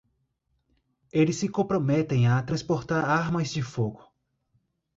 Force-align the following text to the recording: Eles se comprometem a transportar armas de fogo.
Eles 1.13 1.35
se 1.35 1.47
comprometem 1.47 2.25
a 2.27 2.41
transportar 2.41 3.07
armas 3.07 3.51
de 3.51 3.61
fogo. 3.61 4.03